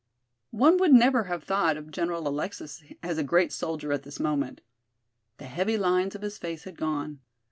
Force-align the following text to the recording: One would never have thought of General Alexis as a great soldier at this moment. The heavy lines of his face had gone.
One 0.55 0.77
would 0.77 0.93
never 0.93 1.25
have 1.25 1.43
thought 1.43 1.77
of 1.77 1.91
General 1.91 2.27
Alexis 2.27 2.81
as 3.03 3.19
a 3.19 3.23
great 3.23 3.53
soldier 3.53 3.93
at 3.93 4.01
this 4.01 4.19
moment. 4.19 4.61
The 5.37 5.45
heavy 5.45 5.77
lines 5.77 6.15
of 6.15 6.23
his 6.23 6.39
face 6.39 6.63
had 6.63 6.75
gone. 6.75 7.19